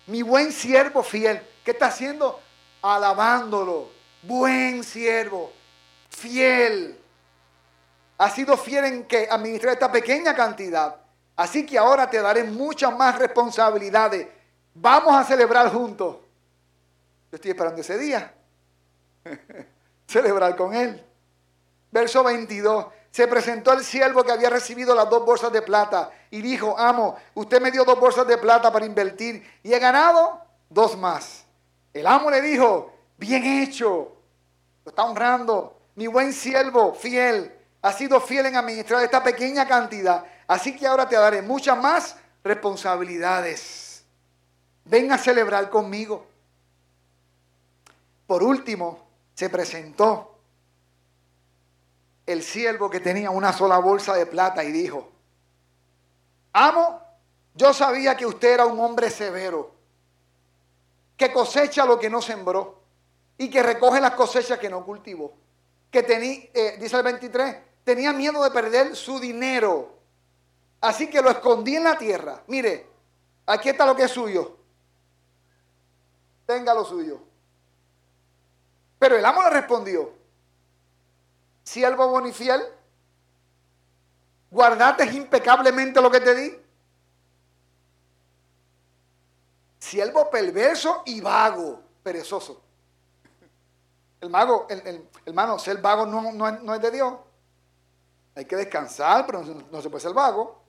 [0.07, 2.39] Mi buen siervo fiel, ¿qué está haciendo?
[2.81, 3.89] Alabándolo.
[4.23, 5.51] Buen siervo,
[6.09, 6.97] fiel.
[8.17, 10.95] Ha sido fiel en que administrar esta pequeña cantidad.
[11.35, 14.27] Así que ahora te daré muchas más responsabilidades.
[14.75, 16.17] Vamos a celebrar juntos.
[17.31, 18.33] Yo estoy esperando ese día.
[20.07, 21.03] celebrar con él.
[21.91, 22.85] Verso 22.
[23.11, 27.15] Se presentó el siervo que había recibido las dos bolsas de plata y dijo, amo,
[27.35, 31.45] usted me dio dos bolsas de plata para invertir y he ganado dos más.
[31.93, 34.15] El amo le dijo, bien hecho,
[34.83, 40.25] lo está honrando, mi buen siervo, fiel, ha sido fiel en administrar esta pequeña cantidad,
[40.47, 44.03] así que ahora te daré muchas más responsabilidades.
[44.85, 46.27] Ven a celebrar conmigo.
[48.27, 50.37] Por último, se presentó
[52.25, 55.09] el siervo que tenía una sola bolsa de plata y dijo,
[56.53, 57.01] amo,
[57.55, 59.71] yo sabía que usted era un hombre severo,
[61.17, 62.81] que cosecha lo que no sembró
[63.37, 65.33] y que recoge las cosechas que no cultivó.
[65.91, 69.97] Que tenía, eh, dice el 23, tenía miedo de perder su dinero.
[70.83, 72.43] Así que lo escondí en la tierra.
[72.47, 72.85] Mire,
[73.45, 74.57] aquí está lo que es suyo.
[76.45, 77.21] Tenga lo suyo.
[78.99, 80.11] Pero el amo le respondió,
[81.63, 82.61] siervo bonifiel,
[84.51, 86.59] guardaste impecablemente lo que te di.
[89.79, 92.61] Siervo perverso y vago, perezoso.
[94.19, 97.13] El mago, el, hermano, ser vago no, no, es de Dios.
[98.35, 100.62] Hay que descansar, pero no, se puede ser vago.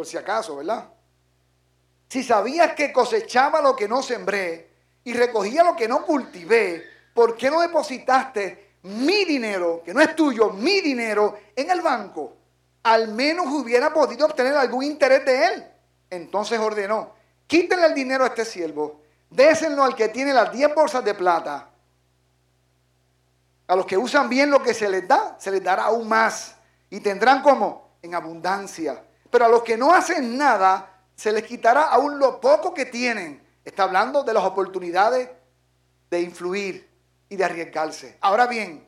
[0.00, 0.88] Por si acaso, ¿verdad?
[2.08, 4.70] Si sabías que cosechaba lo que no sembré
[5.04, 6.82] y recogía lo que no cultivé,
[7.12, 12.32] ¿por qué no depositaste mi dinero, que no es tuyo, mi dinero, en el banco,
[12.82, 15.66] al menos hubiera podido obtener algún interés de él.
[16.08, 17.12] Entonces ordenó,
[17.46, 21.68] quítenle el dinero a este siervo, désenlo al que tiene las 10 bolsas de plata.
[23.66, 26.56] A los que usan bien lo que se les da, se les dará aún más.
[26.88, 29.04] Y tendrán como en abundancia.
[29.30, 33.46] Pero a los que no hacen nada, se les quitará aún lo poco que tienen.
[33.64, 35.28] Está hablando de las oportunidades
[36.10, 36.90] de influir
[37.28, 38.18] y de arriesgarse.
[38.20, 38.86] Ahora bien,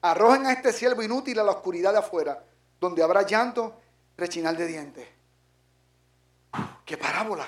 [0.00, 2.42] arrojen a este siervo inútil a la oscuridad de afuera,
[2.80, 3.78] donde habrá llanto,
[4.16, 5.08] rechinar de dientes.
[6.84, 7.46] ¡Qué parábola!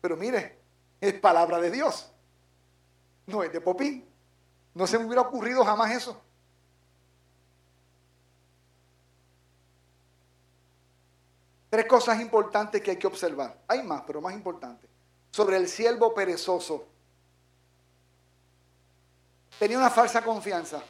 [0.00, 0.58] Pero mire,
[1.00, 2.12] es palabra de Dios.
[3.26, 4.06] No es de Popín.
[4.74, 6.20] No se me hubiera ocurrido jamás eso.
[11.72, 13.56] Tres cosas importantes que hay que observar.
[13.66, 14.90] Hay más, pero más importantes.
[15.30, 16.86] Sobre el siervo perezoso
[19.58, 20.82] tenía una falsa confianza.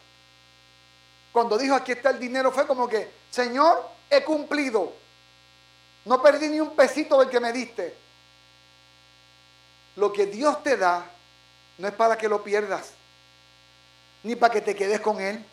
[1.31, 4.93] Cuando dijo aquí está el dinero fue como que, Señor, he cumplido.
[6.05, 7.97] No perdí ni un pesito del que me diste.
[9.95, 11.09] Lo que Dios te da
[11.79, 12.91] no es para que lo pierdas,
[14.25, 15.47] ni para que te quedes con Él,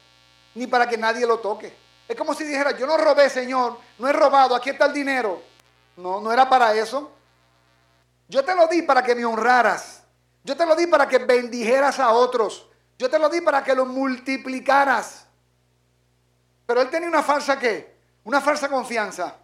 [0.55, 1.71] ni para que nadie lo toque.
[2.09, 5.43] Es como si dijera, yo no robé, Señor, no he robado, aquí está el dinero.
[5.95, 7.11] No, no era para eso.
[8.27, 10.01] Yo te lo di para que me honraras.
[10.43, 12.67] Yo te lo di para que bendijeras a otros.
[12.97, 15.27] Yo te lo di para que lo multiplicaras.
[16.65, 17.95] Pero él tenía una falsa qué?
[18.23, 19.35] Una falsa confianza.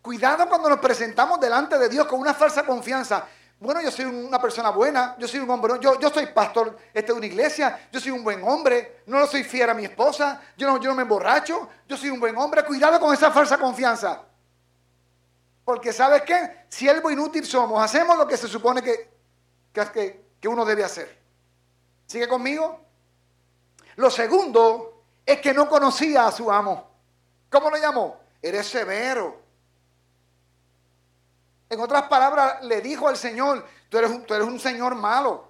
[0.00, 3.26] Cuidado cuando nos presentamos delante de Dios con una falsa confianza.
[3.60, 7.12] Bueno, yo soy una persona buena, yo soy un hombre, yo, yo soy pastor este,
[7.12, 10.42] de una iglesia, yo soy un buen hombre, no lo soy fiel a mi esposa,
[10.56, 12.64] yo no, yo no me emborracho, yo soy un buen hombre.
[12.64, 14.22] Cuidado con esa falsa confianza.
[15.64, 16.66] Porque ¿sabes qué?
[16.68, 19.10] Siervo inútil somos, hacemos lo que se supone que,
[19.72, 21.18] que, que uno debe hacer.
[22.06, 22.80] ¿Sigue conmigo?
[23.96, 26.90] Lo segundo es que no conocía a su amo.
[27.48, 28.20] ¿Cómo lo llamó?
[28.42, 29.43] Eres severo.
[31.74, 35.48] En otras palabras, le dijo al Señor, tú eres un, tú eres un Señor malo.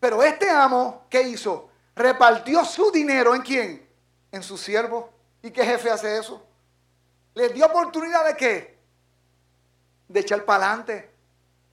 [0.00, 1.68] Pero este amo, ¿qué hizo?
[1.94, 3.88] Repartió su dinero en quién?
[4.30, 5.10] En su siervo.
[5.42, 6.44] ¿Y qué jefe hace eso?
[7.34, 8.78] Le dio oportunidad de qué?
[10.08, 11.18] De echar para adelante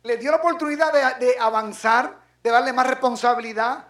[0.06, 3.88] le dio la oportunidad de, avanzar, de darle más responsabilidad,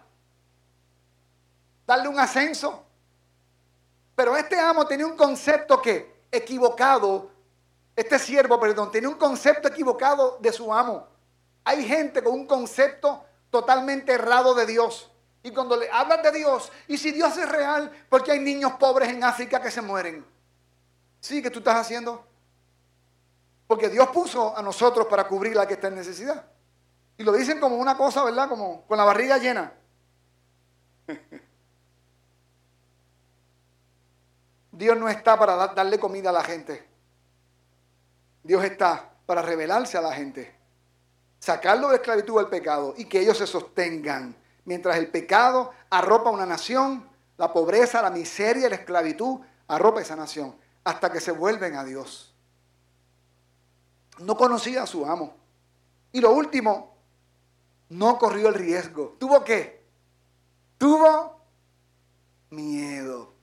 [1.86, 2.84] darle un ascenso.
[4.14, 7.30] Pero este amo tenía un concepto que equivocado,
[7.94, 11.06] este siervo, perdón, tenía un concepto equivocado de su amo.
[11.64, 15.10] Hay gente con un concepto totalmente errado de Dios.
[15.42, 19.08] Y cuando le hablan de Dios, y si Dios es real, porque hay niños pobres
[19.08, 20.26] en África que se mueren.
[21.20, 22.24] Sí, ¿qué tú estás haciendo?
[23.66, 26.44] Porque Dios puso a nosotros para cubrir la que está en necesidad.
[27.18, 28.48] Y lo dicen como una cosa, ¿verdad?
[28.48, 29.72] Como con la barriga llena.
[34.76, 36.86] Dios no está para darle comida a la gente.
[38.42, 40.54] Dios está para revelarse a la gente.
[41.38, 44.36] Sacarlo de esclavitud al pecado y que ellos se sostengan.
[44.66, 47.08] Mientras el pecado arropa una nación,
[47.38, 52.34] la pobreza, la miseria la esclavitud arropa esa nación hasta que se vuelven a Dios.
[54.18, 55.34] No conocía a su amo.
[56.12, 56.96] Y lo último,
[57.88, 59.16] no corrió el riesgo.
[59.18, 59.82] ¿Tuvo qué?
[60.78, 61.40] Tuvo
[62.50, 63.36] miedo.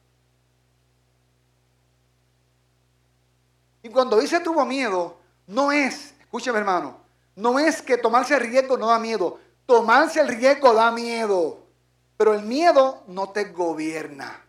[3.82, 6.97] Y cuando dice tuvo miedo, no es, escúcheme hermano,
[7.35, 9.39] no es que tomarse el riesgo no da miedo.
[9.65, 11.59] Tomarse el riesgo da miedo.
[12.17, 14.45] Pero el miedo no te gobierna.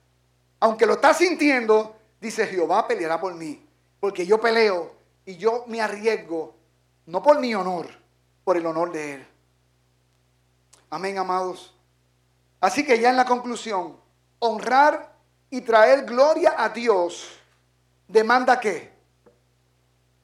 [0.61, 3.65] Aunque lo estás sintiendo, dice Jehová peleará por mí.
[4.01, 6.55] Porque yo peleo y yo me arriesgo,
[7.07, 7.89] no por mi honor,
[8.45, 9.27] por el honor de Él.
[10.91, 11.75] Amén, amados.
[12.61, 13.97] Así que ya en la conclusión,
[14.39, 15.15] honrar
[15.49, 17.39] y traer gloria a Dios
[18.07, 18.94] demanda qué?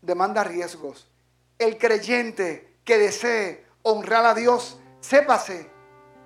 [0.02, 1.10] Demanda riesgos.
[1.58, 5.70] El creyente que desee honrar a Dios, sépase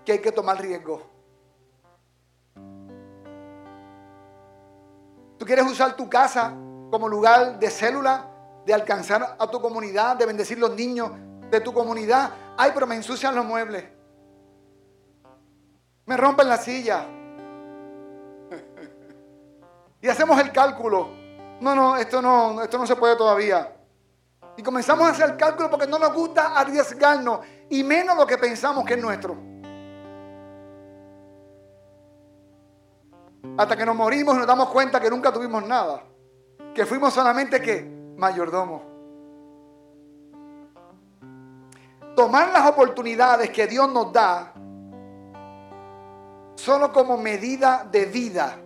[0.05, 1.03] que hay que tomar riesgo.
[5.39, 6.55] ¿Tú quieres usar tu casa
[6.91, 8.31] como lugar de célula,
[8.65, 11.11] de alcanzar a tu comunidad, de bendecir los niños
[11.51, 12.31] de tu comunidad?
[12.57, 13.85] Ay, pero me ensucian los muebles.
[16.07, 17.07] Me rompen la silla.
[20.01, 21.24] y hacemos el cálculo.
[21.65, 23.75] No, no, esto no, esto no se puede todavía.
[24.55, 28.85] Y comenzamos a hacer cálculo porque no nos gusta arriesgarnos y menos lo que pensamos
[28.85, 29.35] que es nuestro.
[33.57, 36.03] Hasta que nos morimos y nos damos cuenta que nunca tuvimos nada.
[36.75, 37.83] Que fuimos solamente que
[38.19, 38.83] mayordomos.
[42.15, 44.53] Tomar las oportunidades que Dios nos da
[46.57, 48.59] solo como medida de vida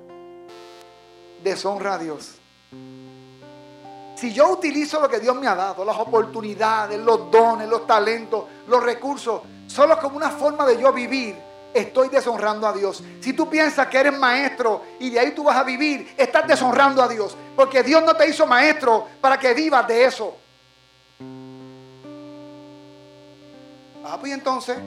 [1.44, 2.37] deshonra a Dios.
[2.70, 8.46] Si yo utilizo lo que Dios me ha dado, las oportunidades, los dones, los talentos,
[8.66, 11.36] los recursos, solo como una forma de yo vivir,
[11.72, 13.02] estoy deshonrando a Dios.
[13.20, 17.00] Si tú piensas que eres maestro y de ahí tú vas a vivir, estás deshonrando
[17.00, 17.36] a Dios.
[17.54, 20.36] Porque Dios no te hizo maestro para que vivas de eso.
[24.04, 24.78] Ah, pues entonces,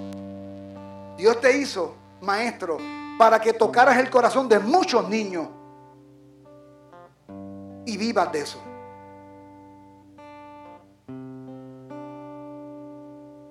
[1.15, 2.79] Dios te hizo maestro
[3.17, 5.47] para que tocaras el corazón de muchos niños
[7.85, 8.61] y vivas de eso.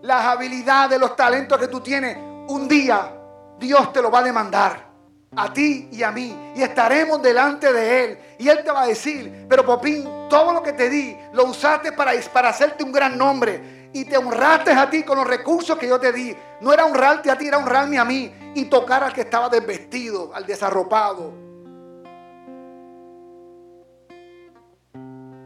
[0.02, 2.16] Las habilidades, los talentos que tú tienes,
[2.48, 3.16] un día
[3.60, 4.90] Dios te lo va a demandar
[5.36, 6.52] a ti y a mí.
[6.56, 8.18] Y estaremos delante de Él.
[8.38, 11.92] Y Él te va a decir, pero Popín, todo lo que te di, lo usaste
[11.92, 15.86] para, para hacerte un gran nombre y te honraste a ti con los recursos que
[15.86, 16.34] yo te di.
[16.60, 20.30] No era honrarte a ti, era honrarme a mí y tocar al que estaba desvestido,
[20.34, 21.49] al desarropado.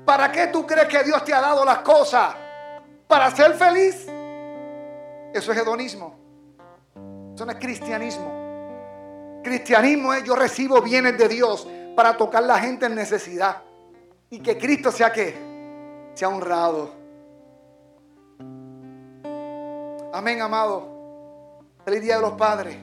[0.04, 2.34] ¿Para qué tú crees que Dios te ha dado las cosas?
[3.06, 4.06] ¿Para ser feliz?
[5.32, 6.14] Eso es hedonismo.
[7.34, 9.40] Eso no es cristianismo.
[9.42, 13.62] Cristianismo es yo recibo bienes de Dios para tocar la gente en necesidad.
[14.30, 15.34] Y que Cristo sea que
[16.14, 16.90] sea honrado.
[20.12, 20.92] Amén, amado.
[21.84, 22.76] Feliz Día de los Padres.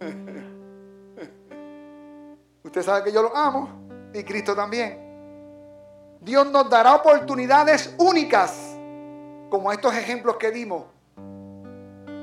[2.64, 3.79] Usted sabe que yo lo amo
[4.12, 4.98] y Cristo también.
[6.20, 8.76] Dios nos dará oportunidades únicas,
[9.48, 10.84] como estos ejemplos que dimos,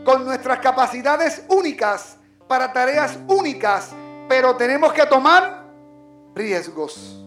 [0.06, 3.92] con nuestras capacidades únicas para tareas únicas,
[4.30, 5.66] pero tenemos que tomar
[6.36, 7.24] riesgos.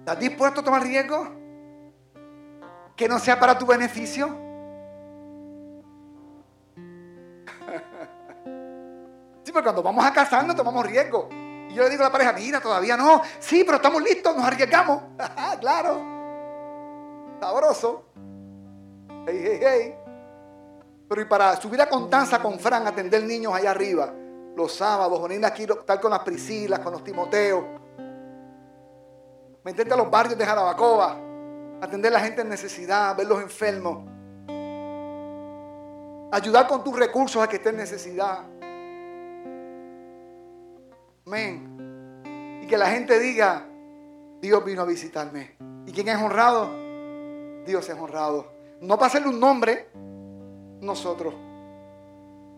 [0.00, 1.28] ¿Estás dispuesto a tomar riesgo?
[2.96, 4.43] Que no sea para tu beneficio.
[9.54, 11.28] Pero cuando vamos a casarnos tomamos riesgo.
[11.30, 13.22] Y yo le digo a la pareja, mira, todavía no.
[13.38, 15.02] Sí, pero estamos listos, nos arriesgamos.
[15.60, 16.02] claro.
[17.40, 18.04] Sabroso.
[19.26, 19.94] Hey, hey, hey.
[21.08, 24.12] Pero y para subir a Contanza con Fran, atender niños allá arriba,
[24.56, 27.64] los sábados, venir aquí, estar con las Priscilas, con los Timoteos
[29.64, 31.16] meterte a los barrios de Jarabacoa,
[31.80, 34.06] atender a la gente en necesidad, ver los enfermos,
[36.30, 38.40] ayudar con tus recursos a que esté en necesidad.
[41.26, 42.60] Amén.
[42.62, 43.66] Y que la gente diga,
[44.40, 45.56] Dios vino a visitarme.
[45.86, 46.70] Y quién es honrado?
[47.66, 48.46] Dios es honrado.
[48.80, 49.88] No para hacerle un nombre,
[50.80, 51.34] nosotros.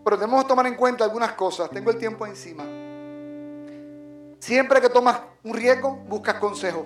[0.03, 1.69] Pero debemos tomar en cuenta algunas cosas.
[1.69, 2.63] Tengo el tiempo encima.
[4.39, 6.85] Siempre que tomas un riesgo, buscas consejo.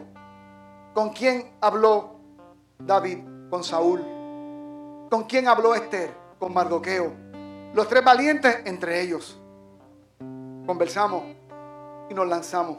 [0.94, 2.16] ¿Con quién habló
[2.80, 3.20] David?
[3.50, 4.02] Con Saúl.
[5.10, 6.12] ¿Con quién habló Esther?
[6.40, 7.12] Con Mardoqueo.
[7.74, 9.40] Los tres valientes entre ellos.
[10.66, 11.24] Conversamos
[12.12, 12.78] y nos lanzamos.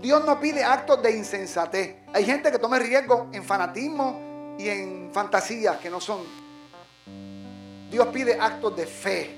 [0.00, 1.98] Dios no pide actos de insensatez.
[2.12, 6.22] Hay gente que toma riesgo en fanatismo y en fantasías que no son.
[7.88, 9.36] Dios pide actos de fe.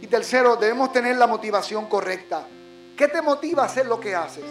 [0.00, 2.46] Y tercero, debemos tener la motivación correcta.
[2.96, 4.44] ¿Qué te motiva a hacer lo que haces?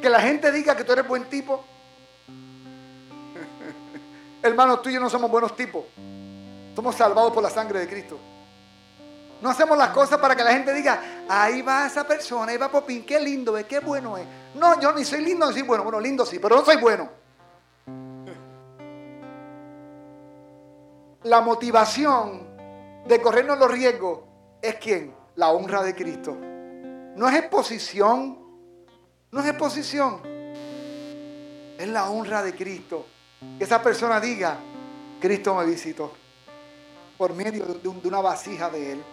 [0.00, 1.64] Que la gente diga que tú eres buen tipo.
[4.42, 5.86] Hermanos, tú y yo no somos buenos tipos.
[6.76, 8.16] Somos salvados por la sangre de Cristo.
[9.40, 12.70] No hacemos las cosas para que la gente diga, ahí va esa persona, ahí va
[12.70, 14.26] Popín, qué lindo es, qué bueno es.
[14.54, 15.82] No, yo ni soy lindo ni soy bueno.
[15.82, 17.08] Bueno, lindo sí, pero no soy bueno.
[21.24, 22.46] La motivación
[23.06, 24.20] de corrernos los riesgos
[24.62, 25.14] es quién?
[25.34, 26.36] La honra de Cristo.
[27.16, 28.38] No es exposición,
[29.30, 30.20] no es exposición.
[31.78, 33.06] Es la honra de Cristo.
[33.58, 34.58] Que esa persona diga,
[35.20, 36.12] Cristo me visitó
[37.16, 39.04] por medio de, una vasija de Él.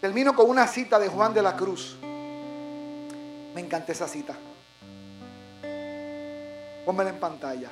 [0.00, 1.98] Termino con una cita de Juan de la Cruz.
[3.54, 4.34] Me encanta esa cita.
[6.86, 7.68] Pónmela en pantalla.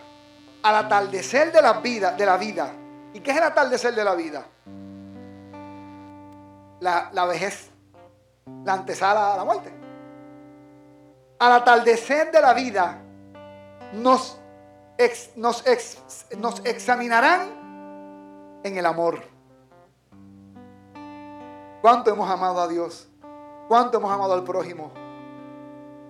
[0.62, 2.70] Al atardecer de la vida, de la vida.
[3.14, 4.45] ¿Y qué es el atardecer de la vida?
[6.81, 7.70] La, vejez,
[8.64, 9.72] la antesala a la muerte.
[11.39, 13.01] Al atardecer de la vida
[13.95, 14.39] nos,
[15.37, 15.64] nos,
[16.37, 19.38] nos examinarán en el amor.
[21.81, 23.09] ¿Cuánto hemos amado a Dios?
[23.68, 24.91] ¿Cuánto hemos amado al prójimo?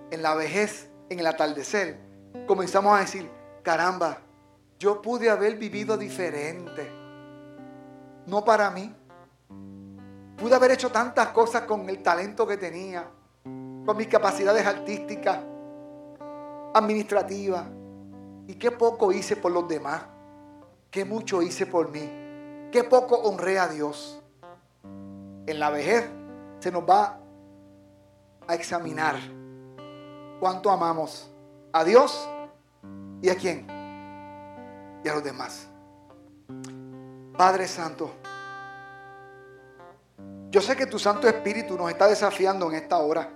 [0.09, 1.99] En la vejez, en el atardecer,
[2.47, 3.29] comenzamos a decir,
[3.61, 4.17] caramba,
[4.79, 6.91] yo pude haber vivido diferente.
[8.25, 8.95] No para mí.
[10.37, 13.07] Pude haber hecho tantas cosas con el talento que tenía,
[13.43, 15.37] con mis capacidades artísticas,
[16.73, 17.67] administrativas.
[18.47, 20.01] Y qué poco hice por los demás.
[20.89, 22.09] Qué mucho hice por mí.
[22.71, 24.18] Qué poco honré a Dios
[25.49, 26.07] en la vejez
[26.59, 27.19] se nos va
[28.47, 29.15] a examinar
[30.39, 31.29] cuánto amamos
[31.73, 32.29] a Dios
[33.21, 33.65] y a quién
[35.03, 35.67] y a los demás.
[37.37, 38.11] Padre Santo,
[40.51, 43.29] yo sé que tu Santo Espíritu nos está desafiando en esta hora.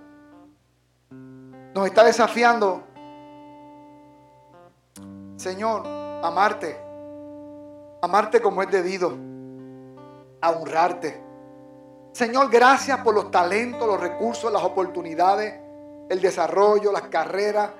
[1.10, 2.82] Nos está desafiando,
[5.36, 5.84] Señor,
[6.22, 6.80] amarte.
[8.02, 9.16] Amarte como es debido.
[10.40, 11.23] A honrarte
[12.14, 15.52] Señor, gracias por los talentos, los recursos, las oportunidades,
[16.08, 17.70] el desarrollo, las carreras,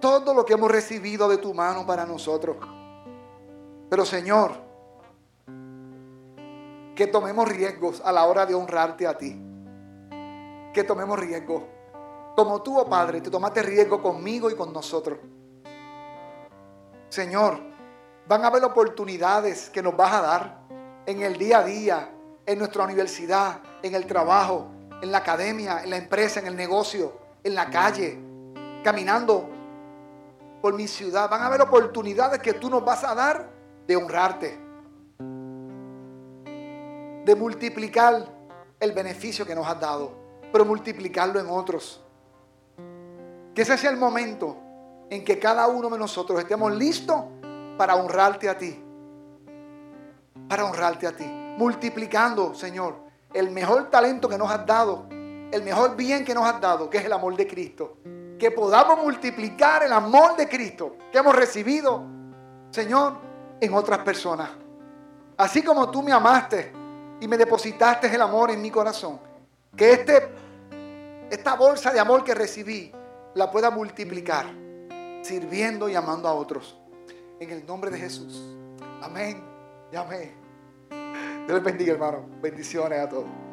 [0.00, 2.56] todo lo que hemos recibido de tu mano para nosotros.
[3.90, 4.52] Pero Señor,
[6.96, 9.38] que tomemos riesgos a la hora de honrarte a ti.
[10.72, 11.64] Que tomemos riesgos.
[12.34, 15.18] Como tú, oh Padre, te tomaste riesgo conmigo y con nosotros.
[17.10, 17.60] Señor,
[18.26, 20.60] van a haber oportunidades que nos vas a dar
[21.04, 22.13] en el día a día,
[22.46, 24.68] en nuestra universidad, en el trabajo,
[25.00, 28.18] en la academia, en la empresa, en el negocio, en la calle,
[28.82, 29.48] caminando
[30.60, 31.28] por mi ciudad.
[31.28, 33.50] Van a haber oportunidades que tú nos vas a dar
[33.86, 34.58] de honrarte,
[37.24, 38.26] de multiplicar
[38.80, 40.12] el beneficio que nos has dado,
[40.52, 42.02] pero multiplicarlo en otros.
[43.54, 44.56] Que ese sea el momento
[45.10, 47.24] en que cada uno de nosotros estemos listos
[47.78, 48.80] para honrarte a ti.
[50.48, 52.96] Para honrarte a ti multiplicando, Señor,
[53.32, 56.98] el mejor talento que nos has dado, el mejor bien que nos has dado, que
[56.98, 57.98] es el amor de Cristo.
[58.38, 62.02] Que podamos multiplicar el amor de Cristo que hemos recibido,
[62.70, 63.16] Señor,
[63.60, 64.50] en otras personas.
[65.36, 66.72] Así como tú me amaste
[67.20, 69.20] y me depositaste el amor en mi corazón,
[69.76, 70.28] que este,
[71.30, 72.92] esta bolsa de amor que recibí
[73.34, 74.46] la pueda multiplicar,
[75.22, 76.78] sirviendo y amando a otros.
[77.40, 78.42] En el nombre de Jesús.
[79.02, 79.42] Amén
[79.92, 80.43] y amén.
[81.46, 82.26] Dios les bendiga, hermano.
[82.40, 83.43] Bendiciones a todos.